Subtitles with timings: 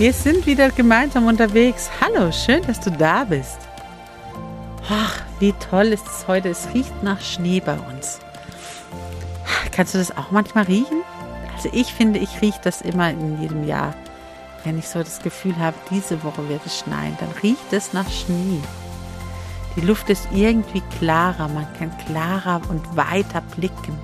[0.00, 1.90] Wir sind wieder gemeinsam unterwegs.
[2.00, 3.58] Hallo, schön, dass du da bist.
[4.88, 6.48] Ach, wie toll ist es heute.
[6.48, 8.18] Es riecht nach Schnee bei uns.
[9.72, 11.02] Kannst du das auch manchmal riechen?
[11.54, 13.92] Also ich finde, ich rieche das immer in jedem Jahr.
[14.64, 18.10] Wenn ich so das Gefühl habe, diese Woche wird es schneien, dann riecht es nach
[18.10, 18.62] Schnee.
[19.76, 23.98] Die Luft ist irgendwie klarer, man kann klarer und weiter blicken.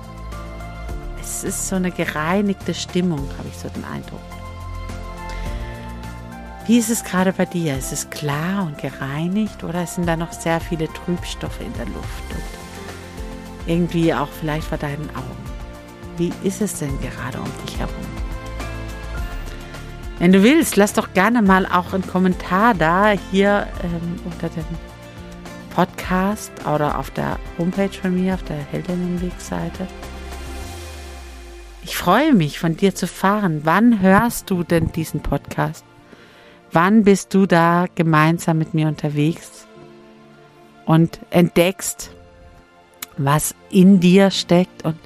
[1.19, 4.36] Es ist so eine gereinigte Stimmung, habe ich so den Eindruck.
[6.67, 7.77] Wie ist es gerade bei dir?
[7.77, 12.23] Ist es klar und gereinigt oder sind da noch sehr viele Trübstoffe in der Luft
[12.31, 15.47] und irgendwie auch vielleicht vor deinen Augen?
[16.17, 17.95] Wie ist es denn gerade um dich herum?
[20.19, 24.65] Wenn du willst, lass doch gerne mal auch einen Kommentar da hier ähm, unter dem
[25.73, 29.87] Podcast oder auf der Homepage von mir, auf der Heldinnenwegseite.
[31.81, 33.61] Ich freue mich, von dir zu fahren.
[33.63, 35.85] Wann hörst du denn diesen Podcast?
[36.71, 39.67] Wann bist du da gemeinsam mit mir unterwegs
[40.85, 42.11] und entdeckst,
[43.17, 44.97] was in dir steckt und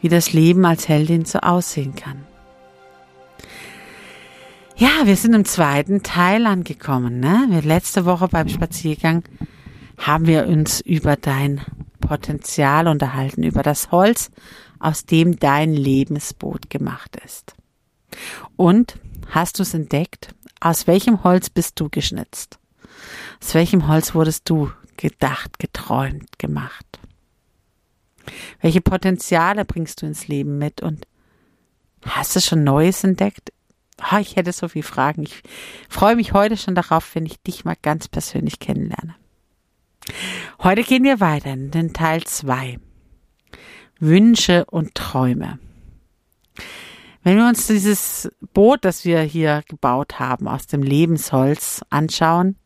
[0.00, 2.24] wie das Leben als Heldin so aussehen kann?
[4.76, 7.20] Ja, wir sind im zweiten Teil angekommen.
[7.20, 7.46] Ne?
[7.50, 9.24] Wir letzte Woche beim Spaziergang
[9.98, 11.60] haben wir uns über dein
[12.00, 14.30] Potenzial unterhalten, über das Holz,
[14.78, 17.54] aus dem dein Lebensboot gemacht ist.
[18.56, 18.98] Und
[19.28, 20.34] hast du es entdeckt?
[20.60, 22.58] Aus welchem Holz bist du geschnitzt?
[23.42, 27.00] Aus welchem Holz wurdest du gedacht, geträumt, gemacht?
[28.60, 31.06] Welche Potenziale bringst du ins Leben mit und
[32.04, 33.52] hast du schon Neues entdeckt?
[34.12, 35.22] Oh, ich hätte so viele Fragen.
[35.22, 35.42] Ich
[35.88, 39.16] freue mich heute schon darauf, wenn ich dich mal ganz persönlich kennenlerne.
[40.62, 42.78] Heute gehen wir weiter in den Teil 2.
[43.98, 45.58] Wünsche und Träume.
[47.22, 52.56] Wenn wir uns dieses Boot, das wir hier gebaut haben, aus dem Lebensholz anschauen,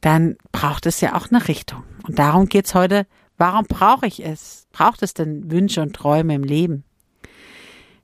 [0.00, 1.84] dann braucht es ja auch eine Richtung.
[2.06, 3.06] Und darum geht's heute.
[3.36, 4.66] Warum brauche ich es?
[4.72, 6.84] Braucht es denn Wünsche und Träume im Leben?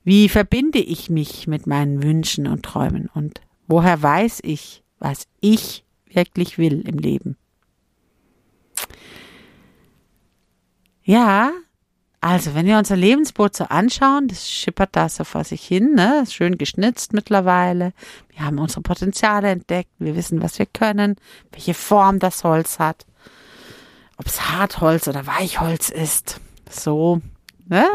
[0.04, 3.10] Wie verbinde ich mich mit meinen Wünschen und Träumen?
[3.12, 7.36] Und woher weiß ich, was ich wirklich will im Leben?
[11.02, 11.52] Ja,
[12.28, 16.22] also, wenn wir unser Lebensboot so anschauen, das schippert da so vor sich hin, ne?
[16.24, 17.92] Ist schön geschnitzt mittlerweile.
[18.30, 19.92] Wir haben unsere Potenziale entdeckt.
[20.00, 21.14] Wir wissen, was wir können,
[21.52, 23.06] welche Form das Holz hat.
[24.16, 26.40] Ob es Hartholz oder Weichholz ist.
[26.68, 27.22] So,
[27.64, 27.86] ne?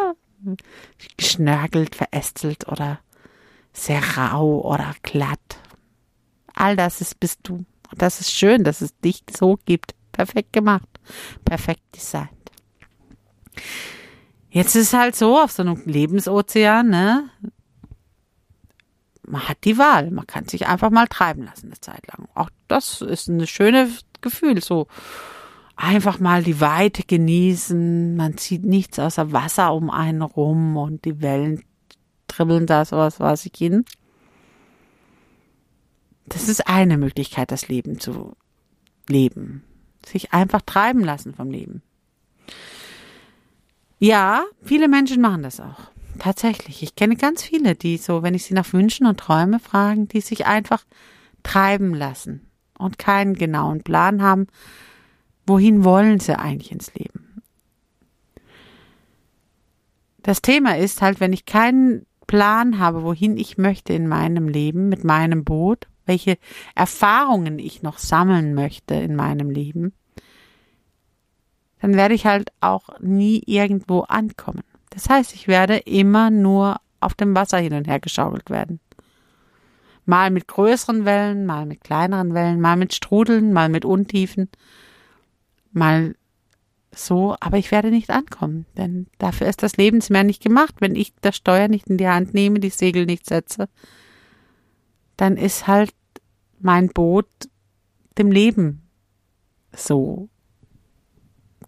[1.17, 3.01] Geschnörgelt, verästelt oder
[3.73, 5.59] sehr rau oder glatt.
[6.53, 7.65] All das ist bist du.
[7.91, 9.93] Und das ist schön, dass es dich so gibt.
[10.13, 10.87] Perfekt gemacht.
[11.43, 12.29] Perfekt designt.
[14.51, 17.29] Jetzt ist halt so, auf so einem Lebensozean, ne?
[19.25, 20.11] Man hat die Wahl.
[20.11, 22.27] Man kann sich einfach mal treiben lassen eine Zeit lang.
[22.35, 24.61] Auch das ist ein schönes Gefühl.
[24.61, 24.87] So
[25.77, 28.15] einfach mal die Weite genießen.
[28.17, 31.63] Man zieht nichts außer Wasser um einen rum und die Wellen
[32.27, 33.85] dribbeln da sowas was ich hin.
[36.25, 38.35] Das ist eine Möglichkeit, das Leben zu
[39.07, 39.63] leben.
[40.05, 41.81] Sich einfach treiben lassen vom Leben.
[44.03, 45.91] Ja, viele Menschen machen das auch.
[46.17, 46.81] Tatsächlich.
[46.81, 50.21] Ich kenne ganz viele, die so, wenn ich sie nach Wünschen und Träume fragen, die
[50.21, 50.83] sich einfach
[51.43, 52.49] treiben lassen
[52.79, 54.47] und keinen genauen Plan haben,
[55.45, 57.43] wohin wollen sie eigentlich ins Leben.
[60.23, 64.89] Das Thema ist halt, wenn ich keinen Plan habe, wohin ich möchte in meinem Leben,
[64.89, 66.39] mit meinem Boot, welche
[66.73, 69.93] Erfahrungen ich noch sammeln möchte in meinem Leben,
[71.81, 74.63] dann werde ich halt auch nie irgendwo ankommen.
[74.91, 78.79] Das heißt, ich werde immer nur auf dem Wasser hin und her geschaukelt werden.
[80.05, 84.49] Mal mit größeren Wellen, mal mit kleineren Wellen, mal mit Strudeln, mal mit Untiefen,
[85.71, 86.15] mal
[86.93, 90.75] so, aber ich werde nicht ankommen, denn dafür ist das Lebensmeer nicht gemacht.
[90.79, 93.69] Wenn ich das Steuer nicht in die Hand nehme, die Segel nicht setze,
[95.15, 95.93] dann ist halt
[96.59, 97.27] mein Boot
[98.17, 98.81] dem Leben
[99.73, 100.27] so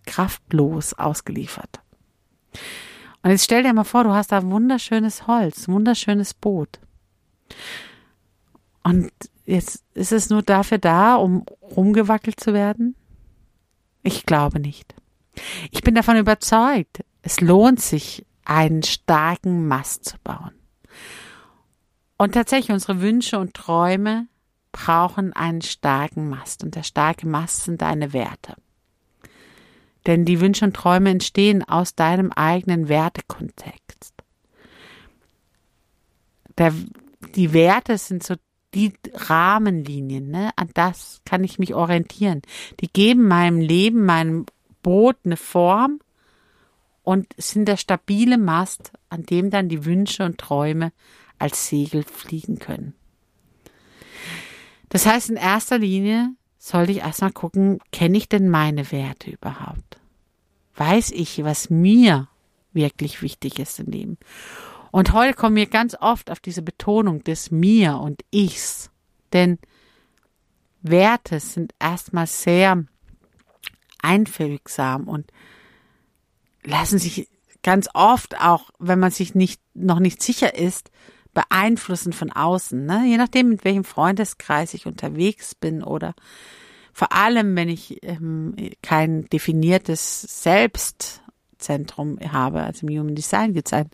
[0.05, 1.81] kraftlos ausgeliefert.
[3.21, 6.79] Und jetzt stell dir mal vor, du hast da wunderschönes Holz, wunderschönes Boot.
[8.83, 9.11] Und
[9.45, 12.95] jetzt ist es nur dafür da, um rumgewackelt zu werden?
[14.01, 14.93] Ich glaube nicht.
[15.71, 20.51] Ich bin davon überzeugt, es lohnt sich, einen starken Mast zu bauen.
[22.17, 24.27] Und tatsächlich, unsere Wünsche und Träume
[24.73, 26.63] brauchen einen starken Mast.
[26.63, 28.55] Und der starke Mast sind deine Werte.
[30.05, 34.13] Denn die Wünsche und Träume entstehen aus deinem eigenen Wertekontext.
[36.57, 36.73] Der,
[37.35, 38.35] die Werte sind so
[38.73, 40.49] die Rahmenlinien, ne?
[40.55, 42.41] an das kann ich mich orientieren.
[42.79, 44.45] Die geben meinem Leben, meinem
[44.81, 45.99] Boot eine Form
[47.03, 50.91] und sind der stabile Mast, an dem dann die Wünsche und Träume
[51.37, 52.93] als Segel fliegen können.
[54.89, 56.31] Das heißt, in erster Linie
[56.63, 59.99] sollte ich erstmal gucken, kenne ich denn meine Werte überhaupt?
[60.75, 62.29] Weiß ich, was mir
[62.71, 64.17] wirklich wichtig ist im Leben?
[64.89, 68.91] Und heute kommen wir ganz oft auf diese Betonung des Mir und Ichs.
[69.33, 69.59] Denn
[70.81, 72.85] Werte sind erstmal sehr
[74.01, 75.29] einfügsam und
[76.63, 77.27] lassen sich
[77.61, 80.91] ganz oft auch, wenn man sich nicht, noch nicht sicher ist,
[81.33, 82.85] beeinflussen von außen.
[82.85, 83.05] Ne?
[83.07, 86.13] Je nachdem, mit welchem Freundeskreis ich unterwegs bin oder
[86.93, 92.61] vor allem, wenn ich ähm, kein definiertes Selbstzentrum habe.
[92.61, 93.89] Also im Human Design gibt es ein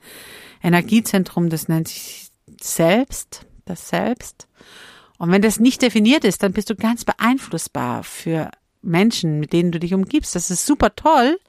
[0.62, 2.30] Energiezentrum, das nennt sich
[2.62, 4.48] Selbst, das Selbst.
[5.18, 8.52] Und wenn das nicht definiert ist, dann bist du ganz beeinflussbar für
[8.82, 10.36] Menschen, mit denen du dich umgibst.
[10.36, 11.40] Das ist super toll,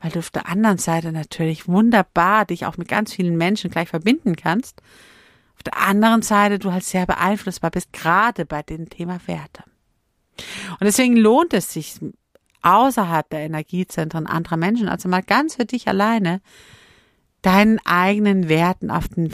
[0.00, 3.88] weil du auf der anderen Seite natürlich wunderbar dich auch mit ganz vielen Menschen gleich
[3.88, 4.80] verbinden kannst.
[5.60, 9.62] Auf der anderen Seite du halt sehr beeinflussbar bist, gerade bei dem Thema Werte.
[10.70, 12.00] Und deswegen lohnt es sich,
[12.62, 16.40] außerhalb der Energiezentren anderer Menschen, also mal ganz für dich alleine,
[17.42, 19.30] deinen eigenen Werten auf den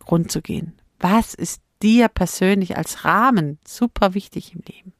[0.00, 0.78] Grund zu gehen.
[1.00, 4.92] Was ist dir persönlich als Rahmen super wichtig im Leben?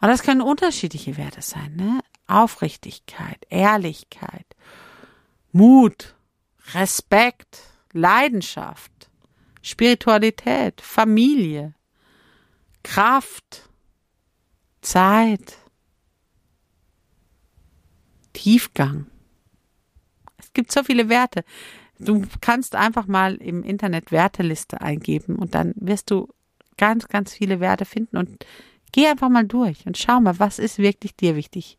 [0.00, 2.00] Und das können unterschiedliche Werte sein, ne?
[2.28, 4.46] Aufrichtigkeit, Ehrlichkeit,
[5.50, 6.14] Mut,
[6.74, 8.99] Respekt, Leidenschaft,
[9.62, 11.74] Spiritualität, Familie,
[12.82, 13.68] Kraft,
[14.80, 15.58] Zeit,
[18.32, 19.06] Tiefgang.
[20.38, 21.44] Es gibt so viele Werte.
[21.98, 26.28] Du kannst einfach mal im Internet Werteliste eingeben und dann wirst du
[26.78, 28.46] ganz, ganz viele Werte finden und
[28.92, 31.78] Geh einfach mal durch und schau mal, was ist wirklich dir wichtig.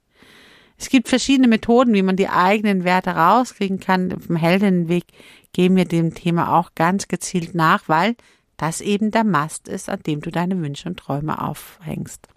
[0.78, 4.12] Es gibt verschiedene Methoden, wie man die eigenen Werte rauskriegen kann.
[4.14, 5.04] Auf dem Heldinnenweg
[5.54, 8.16] gehen wir dem Thema auch ganz gezielt nach, weil
[8.58, 12.28] das eben der Mast ist, an dem du deine Wünsche und Träume aufhängst.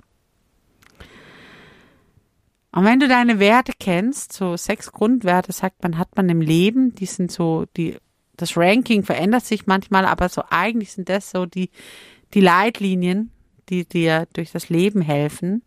[2.72, 6.94] Und wenn du deine Werte kennst, so sechs Grundwerte, sagt man, hat man im Leben,
[6.94, 7.98] die sind so, die,
[8.36, 11.70] das Ranking verändert sich manchmal, aber so eigentlich sind das so die,
[12.32, 13.30] die Leitlinien,
[13.68, 15.62] die dir durch das Leben helfen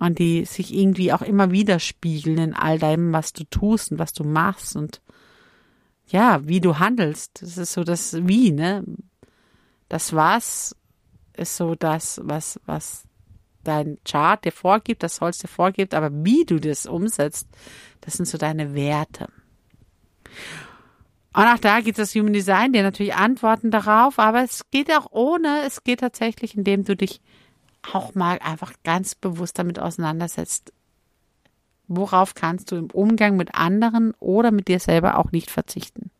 [0.00, 4.12] und die sich irgendwie auch immer widerspiegeln in all deinem, was du tust und was
[4.12, 5.00] du machst und
[6.08, 7.42] ja, wie du handelst.
[7.42, 8.84] Das ist so das Wie, ne?
[9.88, 10.76] Das Was
[11.34, 13.04] ist so das, was, was
[13.64, 17.48] dein Chart dir vorgibt, das Holz dir vorgibt, aber wie du das umsetzt,
[18.00, 19.28] das sind so deine Werte.
[21.34, 24.90] Und auch da gibt es das Human Design, dir natürlich Antworten darauf, aber es geht
[24.90, 27.20] auch ohne, es geht tatsächlich, indem du dich
[27.92, 30.72] auch mal einfach ganz bewusst damit auseinandersetzt.
[31.88, 36.10] Worauf kannst du im Umgang mit anderen oder mit dir selber auch nicht verzichten?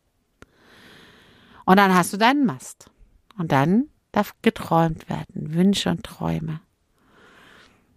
[1.67, 2.91] Und dann hast du deinen Mast.
[3.37, 6.61] Und dann darf geträumt werden, Wünsche und Träume.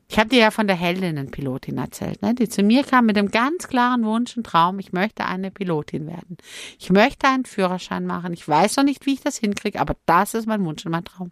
[0.10, 3.32] Ich habe dir ja von der Heldinnenpilotin erzählt, ne, die zu mir kam mit dem
[3.32, 6.36] ganz klaren Wunsch und Traum, ich möchte eine Pilotin werden.
[6.78, 8.34] Ich möchte einen Führerschein machen.
[8.34, 11.06] Ich weiß noch nicht, wie ich das hinkriege, aber das ist mein Wunsch und mein
[11.06, 11.32] Traum.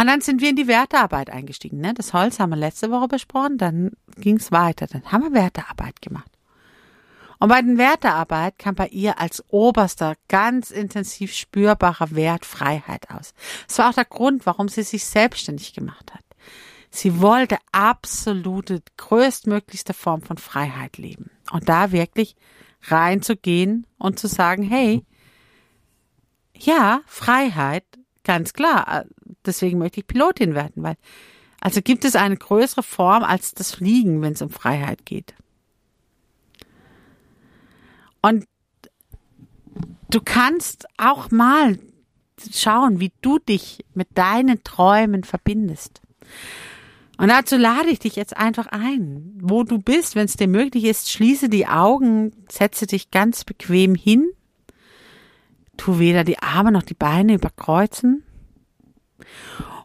[0.00, 1.78] Und dann sind wir in die Wertearbeit eingestiegen.
[1.78, 1.92] Ne?
[1.92, 4.86] Das Holz haben wir letzte Woche besprochen, dann ging es weiter.
[4.86, 6.30] Dann haben wir Wertearbeit gemacht.
[7.38, 13.34] Und bei den Wertearbeit kam bei ihr als oberster, ganz intensiv spürbarer Wert Freiheit aus.
[13.66, 16.24] Das war auch der Grund, warum sie sich selbstständig gemacht hat.
[16.88, 21.28] Sie wollte absolute, größtmöglichste Form von Freiheit leben.
[21.50, 22.36] Und da wirklich
[22.84, 25.04] reinzugehen und zu sagen, hey,
[26.56, 27.84] ja, Freiheit,
[28.24, 29.04] ganz klar.
[29.46, 30.96] Deswegen möchte ich Pilotin werden, weil,
[31.60, 35.34] also gibt es eine größere Form als das Fliegen, wenn es um Freiheit geht.
[38.22, 38.46] Und
[40.10, 41.78] du kannst auch mal
[42.52, 46.00] schauen, wie du dich mit deinen Träumen verbindest.
[47.20, 50.84] Und dazu lade ich dich jetzt einfach ein, wo du bist, wenn es dir möglich
[50.84, 54.30] ist, schließe die Augen, setze dich ganz bequem hin,
[55.76, 58.22] tu weder die Arme noch die Beine überkreuzen.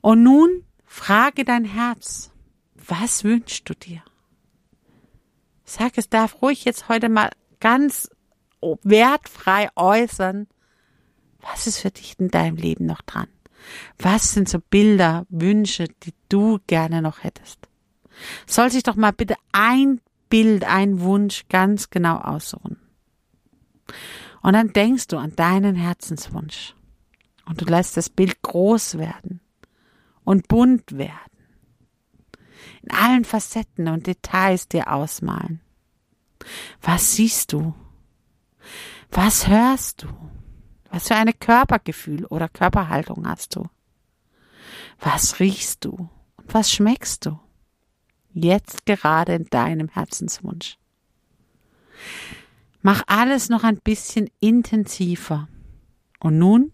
[0.02, 2.32] Und nun frage dein Herz,
[2.76, 4.04] was wünschst du dir?
[5.64, 8.10] Sag, es darf ruhig jetzt heute mal ganz
[8.84, 10.48] wertfrei äußern,
[11.40, 13.28] was ist für dich in deinem Leben noch dran?
[13.98, 17.68] Was sind so Bilder, Wünsche, die du gerne noch hättest?
[18.46, 22.80] Soll sich doch mal bitte ein Bild, ein Wunsch ganz genau aussuchen.
[24.42, 26.75] Und dann denkst du an deinen Herzenswunsch.
[27.46, 29.40] Und du lässt das Bild groß werden
[30.24, 31.20] und bunt werden.
[32.82, 35.62] In allen Facetten und Details dir ausmalen.
[36.82, 37.74] Was siehst du?
[39.12, 40.08] Was hörst du?
[40.90, 43.68] Was für eine Körpergefühl oder Körperhaltung hast du?
[45.00, 46.10] Was riechst du?
[46.38, 47.40] Und was schmeckst du?
[48.34, 50.78] Jetzt gerade in deinem Herzenswunsch.
[52.82, 55.48] Mach alles noch ein bisschen intensiver.
[56.20, 56.72] Und nun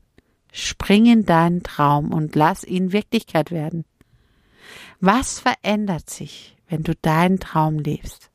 [0.52, 3.86] spring in deinen Traum und lass ihn Wirklichkeit werden.
[5.00, 8.30] Was verändert sich, wenn du deinen Traum lebst?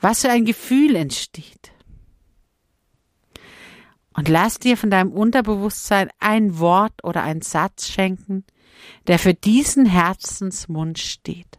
[0.00, 1.72] Was für ein Gefühl entsteht?
[4.14, 8.44] Und lass dir von deinem Unterbewusstsein ein Wort oder ein Satz schenken,
[9.06, 11.58] der für diesen Herzenswunsch steht.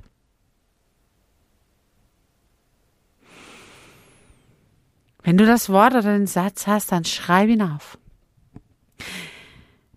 [5.24, 7.98] Wenn du das Wort oder den Satz hast, dann schreib ihn auf.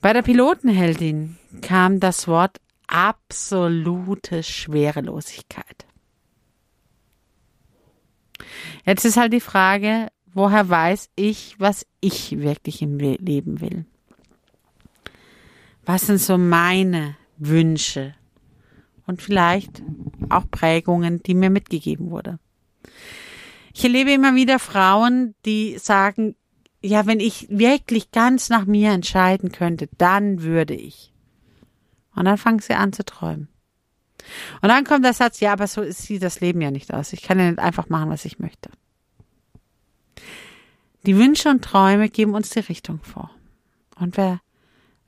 [0.00, 5.86] Bei der Pilotenheldin kam das Wort absolute Schwerelosigkeit.
[8.84, 13.86] Jetzt ist halt die Frage, Woher weiß ich, was ich wirklich im Leben will?
[15.84, 18.14] Was sind so meine Wünsche
[19.06, 19.80] und vielleicht
[20.30, 22.40] auch Prägungen, die mir mitgegeben wurde?
[23.72, 26.34] Ich erlebe immer wieder Frauen, die sagen,
[26.84, 31.12] ja, wenn ich wirklich ganz nach mir entscheiden könnte, dann würde ich.
[32.14, 33.48] Und dann fangen sie an zu träumen.
[34.60, 37.14] Und dann kommt der Satz, ja, aber so sieht das Leben ja nicht aus.
[37.14, 38.70] Ich kann ja nicht einfach machen, was ich möchte.
[41.06, 43.30] Die Wünsche und Träume geben uns die Richtung vor.
[43.98, 44.40] Und wir,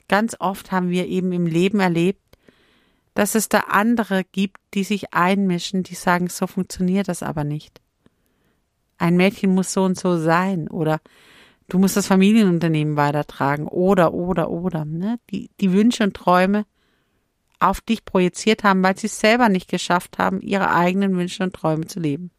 [0.09, 2.23] ganz oft haben wir eben im Leben erlebt,
[3.15, 7.81] dass es da andere gibt, die sich einmischen, die sagen, so funktioniert das aber nicht.
[8.97, 11.01] Ein Mädchen muss so und so sein oder
[11.69, 14.85] du musst das Familienunternehmen weitertragen oder, oder, oder.
[14.85, 15.19] Ne?
[15.31, 16.67] Die, die Wünsche und Träume
[17.59, 21.55] auf dich projiziert haben, weil sie es selber nicht geschafft haben, ihre eigenen Wünsche und
[21.55, 22.31] Träume zu leben.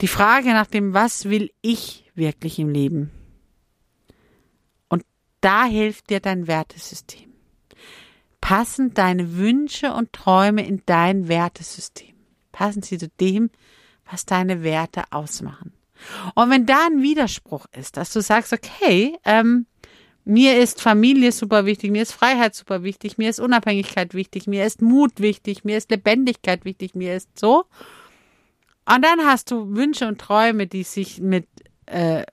[0.00, 3.10] Die Frage nach dem, was will ich wirklich im Leben?
[4.88, 5.04] Und
[5.40, 7.32] da hilft dir dein Wertesystem.
[8.40, 12.14] Passen deine Wünsche und Träume in dein Wertesystem.
[12.52, 13.50] Passen sie zu dem,
[14.08, 15.72] was deine Werte ausmachen.
[16.34, 19.66] Und wenn da ein Widerspruch ist, dass du sagst, okay, ähm,
[20.24, 24.66] mir ist Familie super wichtig, mir ist Freiheit super wichtig, mir ist Unabhängigkeit wichtig, mir
[24.66, 27.64] ist Mut wichtig, mir ist Lebendigkeit wichtig, mir ist so,
[28.88, 31.46] und dann hast du Wünsche und Träume, die sich mit
[31.84, 32.24] äh,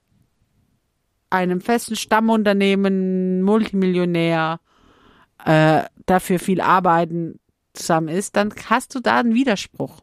[1.30, 4.62] einem festen Stammunternehmen, Multimillionär,
[5.44, 7.40] äh, dafür viel arbeiten
[7.74, 10.00] zusammen ist, dann hast du da einen Widerspruch.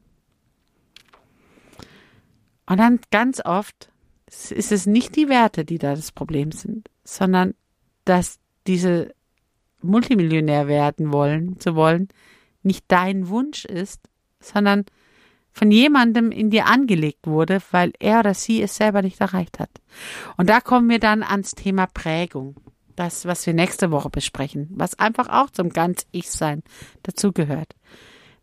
[2.66, 3.90] Und dann ganz oft
[4.26, 7.54] ist es nicht die Werte, die da das Problem sind, sondern
[8.04, 9.14] dass diese
[9.82, 12.08] Multimillionär werden wollen, zu wollen,
[12.62, 14.00] nicht dein Wunsch ist,
[14.40, 14.84] sondern
[15.52, 19.70] von jemandem in dir angelegt wurde, weil er oder sie es selber nicht erreicht hat.
[20.36, 22.56] Und da kommen wir dann ans Thema Prägung.
[22.96, 26.62] Das, was wir nächste Woche besprechen, was einfach auch zum ganz Ich-Sein
[27.02, 27.74] dazugehört.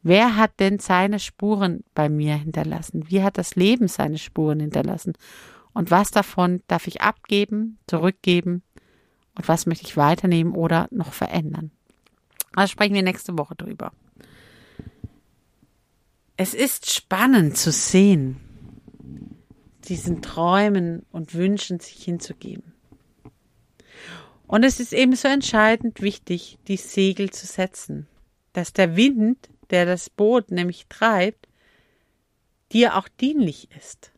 [0.01, 3.09] Wer hat denn seine Spuren bei mir hinterlassen?
[3.09, 5.13] Wie hat das Leben seine Spuren hinterlassen?
[5.73, 8.63] Und was davon darf ich abgeben, zurückgeben?
[9.35, 11.71] Und was möchte ich weiternehmen oder noch verändern?
[12.53, 13.91] Da sprechen wir nächste Woche drüber.
[16.35, 18.37] Es ist spannend zu sehen,
[19.85, 22.73] diesen Träumen und Wünschen sich hinzugeben.
[24.47, 28.07] Und es ist eben so entscheidend wichtig, die Segel zu setzen,
[28.53, 31.47] dass der Wind, der das Boot nämlich treibt,
[32.71, 34.11] dir auch dienlich ist.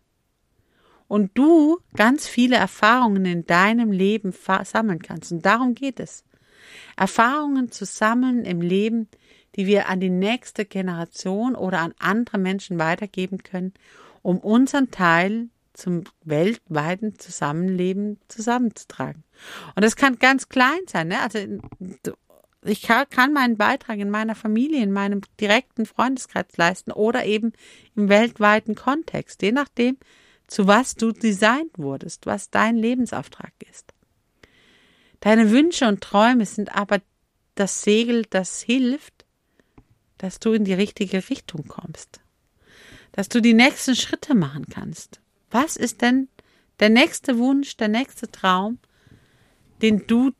[1.08, 5.32] Und du ganz viele Erfahrungen in deinem Leben sammeln kannst.
[5.32, 6.24] Und darum geht es.
[6.96, 9.10] Erfahrungen zu sammeln im Leben,
[9.56, 13.74] die wir an die nächste Generation oder an andere Menschen weitergeben können,
[14.22, 19.24] um unseren Teil zum weltweiten Zusammenleben zusammenzutragen.
[19.76, 21.10] Und das kann ganz klein sein.
[21.10, 21.20] Ne?
[21.22, 21.40] Also
[22.64, 27.54] ich kann meinen Beitrag in meiner Familie, in meinem direkten Freundeskreis leisten oder eben
[27.96, 29.98] im weltweiten Kontext, je nachdem,
[30.48, 33.94] zu was du designt wurdest, was dein Lebensauftrag ist.
[35.22, 37.00] Deine Wünsche und Träume sind aber
[37.56, 39.26] das Segel, das hilft,
[40.18, 42.22] dass du in die richtige Richtung kommst,
[43.12, 45.20] dass du die nächsten Schritte machen kannst.
[45.50, 46.28] Was ist denn
[46.80, 48.78] der nächste Wunsch, der nächste Traum,
[49.82, 50.32] den du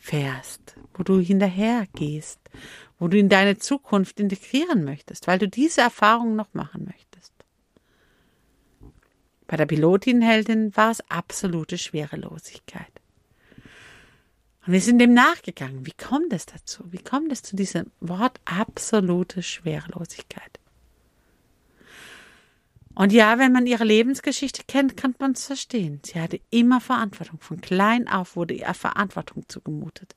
[0.00, 2.40] nachfährst, wo du hinterher gehst,
[2.98, 7.32] wo du in deine Zukunft integrieren möchtest, weil du diese Erfahrung noch machen möchtest.
[9.46, 12.92] Bei der Pilotinheldin war es absolute Schwerelosigkeit.
[14.66, 15.86] Und wir sind dem nachgegangen.
[15.86, 16.84] Wie kommt es dazu?
[16.92, 20.59] Wie kommt es zu diesem Wort absolute Schwerelosigkeit?
[22.94, 26.00] Und ja, wenn man ihre Lebensgeschichte kennt, kann man es verstehen.
[26.04, 27.38] Sie hatte immer Verantwortung.
[27.40, 30.16] Von klein auf wurde ihr Verantwortung zugemutet.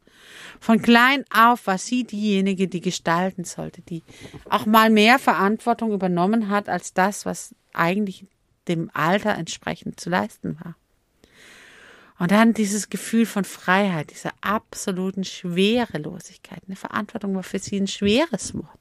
[0.60, 4.04] Von klein auf war sie diejenige, die gestalten sollte, die
[4.50, 8.26] auch mal mehr Verantwortung übernommen hat als das, was eigentlich
[8.68, 10.76] dem Alter entsprechend zu leisten war.
[12.20, 16.62] Und dann dieses Gefühl von Freiheit, dieser absoluten Schwerelosigkeit.
[16.68, 18.80] Eine Verantwortung war für sie ein schweres Wort.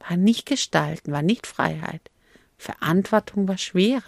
[0.00, 2.10] War nicht Gestalten, war nicht Freiheit.
[2.56, 4.02] Verantwortung war Schwere.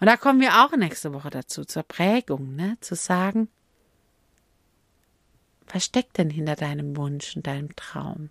[0.00, 2.78] Und da kommen wir auch nächste Woche dazu, zur Prägung, ne?
[2.80, 3.48] zu sagen,
[5.68, 8.30] was steckt denn hinter deinem Wunsch und deinem Traum?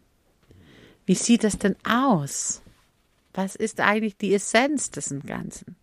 [1.06, 2.62] Wie sieht das denn aus?
[3.34, 5.76] Was ist eigentlich die Essenz des Ganzen?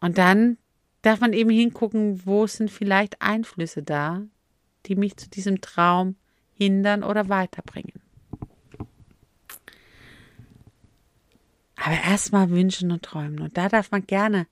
[0.00, 0.58] Und dann
[1.02, 4.22] darf man eben hingucken, wo sind vielleicht Einflüsse da,
[4.86, 6.16] die mich zu diesem Traum
[6.52, 8.00] hindern oder weiterbringen.
[11.82, 13.40] Aber erstmal wünschen und träumen.
[13.40, 14.46] Und da darf man gerne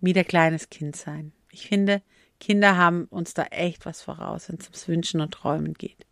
[0.00, 1.32] wieder kleines Kind sein.
[1.50, 2.02] Ich finde,
[2.40, 6.06] Kinder haben uns da echt was voraus, wenn es ums Wünschen und Träumen geht.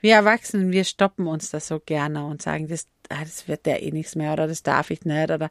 [0.00, 3.82] Wir Erwachsenen, wir stoppen uns das so gerne und sagen, das, ah, das wird der
[3.82, 5.50] eh nichts mehr oder das darf ich nicht oder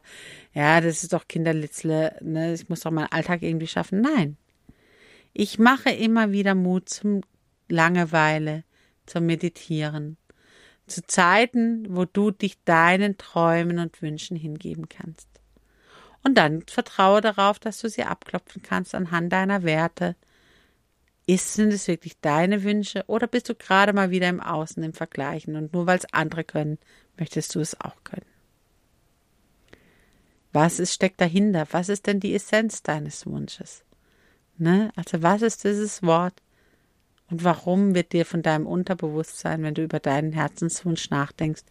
[0.52, 4.00] ja, das ist doch Kinderlitzle, ne, ich muss doch meinen Alltag irgendwie schaffen.
[4.00, 4.36] Nein.
[5.32, 7.22] Ich mache immer wieder Mut zum
[7.68, 8.64] Langeweile,
[9.06, 10.16] zum Meditieren,
[10.88, 15.28] zu Zeiten, wo du dich deinen Träumen und Wünschen hingeben kannst.
[16.24, 20.16] Und dann vertraue darauf, dass du sie abklopfen kannst anhand deiner Werte,
[21.26, 24.94] ist, sind es wirklich deine Wünsche oder bist du gerade mal wieder im Außen im
[24.94, 26.78] Vergleichen und nur weil es andere können,
[27.18, 28.24] möchtest du es auch können?
[30.52, 31.66] Was ist, steckt dahinter?
[31.70, 33.84] Was ist denn die Essenz deines Wunsches?
[34.56, 34.90] Ne?
[34.96, 36.42] Also was ist dieses Wort?
[37.30, 41.62] Und warum wird dir von deinem Unterbewusstsein, wenn du über deinen Herzenswunsch nachdenkst,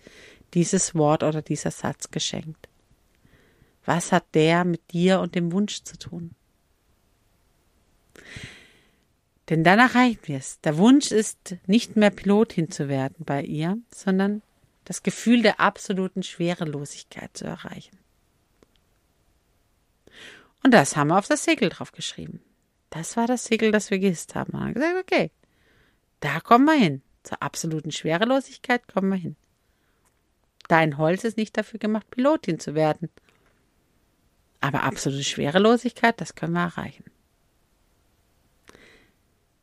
[0.54, 2.70] dieses Wort oder dieser Satz geschenkt?
[3.86, 6.32] Was hat der mit dir und dem Wunsch zu tun?
[9.50, 10.60] Denn dann erreichen wir es.
[10.62, 14.41] Der Wunsch ist, nicht mehr Pilotin zu werden bei ihr, sondern
[14.84, 17.98] das Gefühl der absoluten Schwerelosigkeit zu erreichen.
[20.63, 22.41] Und das haben wir auf das Segel drauf geschrieben.
[22.89, 24.54] Das war das Segel, das wir gehisst haben.
[24.54, 25.32] Und haben gesagt, okay,
[26.19, 27.01] da kommen wir hin.
[27.23, 29.36] Zur absoluten Schwerelosigkeit kommen wir hin.
[30.67, 33.10] Dein Holz ist nicht dafür gemacht, Pilotin zu werden.
[34.60, 37.06] Aber absolute Schwerelosigkeit, das können wir erreichen.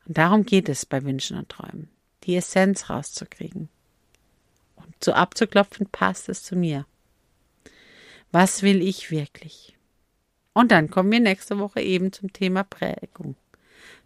[0.06, 1.88] Und darum geht es bei Wünschen und Träumen,
[2.24, 3.68] die Essenz rauszukriegen.
[4.76, 6.86] Und so abzuklopfen, passt es zu mir.
[8.30, 9.76] Was will ich wirklich?
[10.52, 13.36] Und dann kommen wir nächste Woche eben zum Thema Prägung.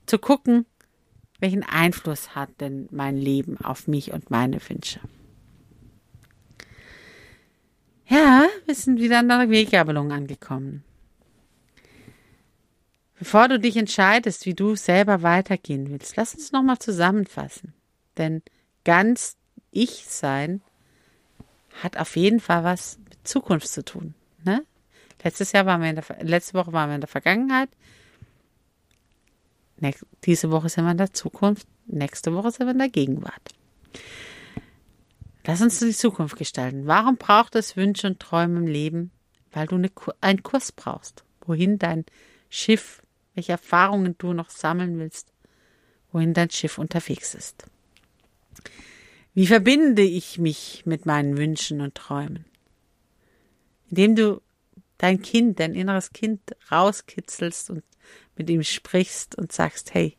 [0.06, 0.66] Zu gucken,
[1.40, 5.00] welchen Einfluss hat denn mein Leben auf mich und meine Wünsche?
[8.08, 10.82] Ja, wir sind wieder an der Weggabelung angekommen.
[13.18, 17.74] Bevor du dich entscheidest, wie du selber weitergehen willst, lass uns nochmal zusammenfassen.
[18.16, 18.42] Denn
[18.84, 19.36] ganz
[19.70, 20.62] ich sein
[21.82, 24.14] hat auf jeden Fall was mit Zukunft zu tun.
[24.44, 24.64] Ne?
[25.22, 27.68] Letztes Jahr waren wir in der, letzte Woche waren wir in der Vergangenheit.
[30.24, 31.66] Diese Woche sind wir in der Zukunft.
[31.86, 33.54] Nächste Woche sind wir in der Gegenwart.
[35.46, 36.86] Lass uns die Zukunft gestalten.
[36.86, 39.10] Warum braucht es Wünsche und Träume im Leben?
[39.52, 42.04] weil du eine, einen Kurs brauchst, wohin dein
[42.48, 43.02] Schiff,
[43.34, 45.32] welche Erfahrungen du noch sammeln willst,
[46.12, 47.64] wohin dein Schiff unterwegs ist.
[49.34, 52.44] Wie verbinde ich mich mit meinen Wünschen und Träumen?
[53.90, 54.42] Indem du
[54.98, 57.84] dein Kind, dein inneres Kind rauskitzelst und
[58.36, 60.16] mit ihm sprichst und sagst, hey,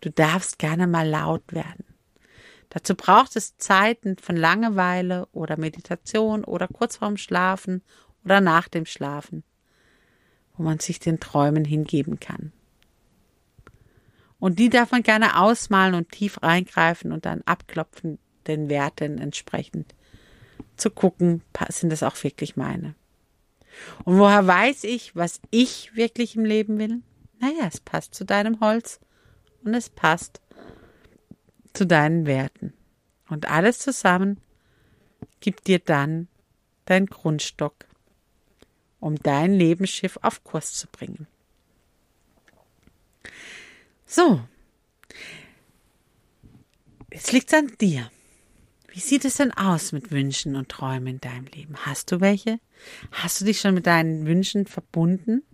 [0.00, 1.84] du darfst gerne mal laut werden.
[2.70, 7.82] Dazu braucht es Zeiten von Langeweile oder Meditation oder kurz vorm Schlafen
[8.24, 9.42] oder nach dem Schlafen,
[10.56, 12.52] wo man sich den Träumen hingeben kann.
[14.38, 19.94] Und die darf man gerne ausmalen und tief reingreifen und dann abklopfen, den Werten entsprechend
[20.76, 22.94] zu gucken, sind das auch wirklich meine.
[24.04, 27.02] Und woher weiß ich, was ich wirklich im Leben will?
[27.40, 29.00] Naja, es passt zu deinem Holz
[29.62, 30.40] und es passt
[31.72, 32.72] zu deinen Werten.
[33.28, 34.40] Und alles zusammen
[35.40, 36.28] gibt dir dann
[36.86, 37.86] dein Grundstock,
[39.00, 41.26] um dein Lebensschiff auf Kurs zu bringen.
[44.06, 44.40] So,
[47.12, 48.10] jetzt liegt es an dir.
[48.98, 51.76] Wie sieht es denn aus mit Wünschen und Träumen in deinem Leben?
[51.86, 52.58] Hast du welche?
[53.12, 55.44] Hast du dich schon mit deinen Wünschen verbunden?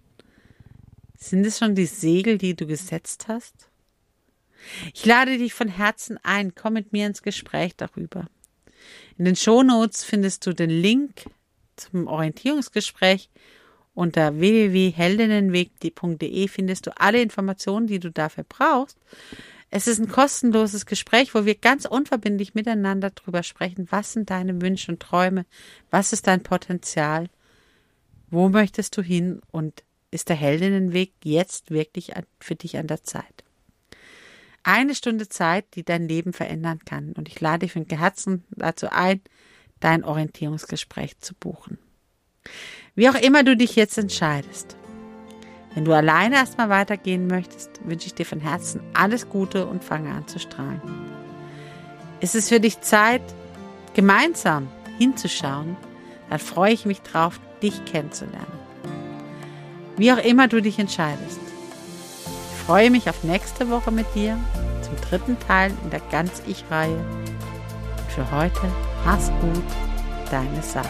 [1.19, 3.69] Sind es schon die Segel, die du gesetzt hast?
[4.95, 8.31] Ich lade dich von Herzen ein, komm mit mir ins Gespräch darüber.
[9.19, 11.27] In den Shownotes findest du den Link
[11.77, 13.29] zum Orientierungsgespräch.
[13.93, 18.97] Unter www.heldinnenweg.de findest du alle Informationen, die du dafür brauchst.
[19.71, 24.61] Es ist ein kostenloses Gespräch, wo wir ganz unverbindlich miteinander darüber sprechen, was sind deine
[24.61, 25.47] Wünsche und Träume,
[25.91, 27.29] was ist dein Potenzial,
[28.31, 33.45] wo möchtest du hin und ist der Heldinnenweg jetzt wirklich für dich an der Zeit.
[34.63, 37.13] Eine Stunde Zeit, die dein Leben verändern kann.
[37.13, 39.21] Und ich lade dich von Herzen dazu ein,
[39.81, 41.79] dein Orientierungsgespräch zu buchen.
[42.95, 44.77] Wie auch immer du dich jetzt entscheidest.
[45.75, 50.11] Wenn du alleine erstmal weitergehen möchtest, wünsche ich dir von Herzen alles Gute und fange
[50.11, 50.81] an zu strahlen.
[52.21, 53.23] Ist es für dich Zeit,
[53.93, 55.77] gemeinsam hinzuschauen,
[56.31, 58.47] dann freue ich mich drauf, dich kennenzulernen.
[59.97, 61.41] Wie auch immer du dich entscheidest.
[62.25, 64.39] Ich freue mich auf nächste Woche mit dir
[64.83, 66.97] zum dritten Teil in der Ganz-Ich-Reihe.
[66.97, 68.61] Und für heute,
[69.05, 69.65] mach's gut,
[70.31, 70.85] deine Sarah.